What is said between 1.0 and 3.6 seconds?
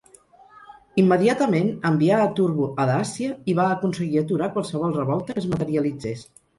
Immediatament envià a Turbo a Dàcia i